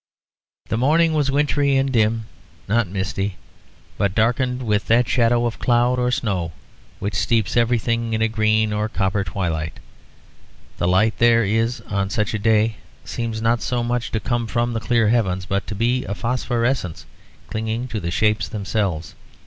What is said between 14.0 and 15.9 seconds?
to come from the clear heavens as to